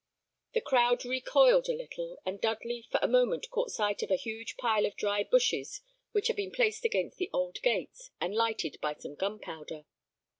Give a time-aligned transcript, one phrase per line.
[0.53, 4.57] The crowd recoiled a little, and Dudley for a moment caught sight of a huge
[4.57, 5.81] pile of dry bushes
[6.11, 9.85] which had been placed against the old gates, and lighted by some gunpowder.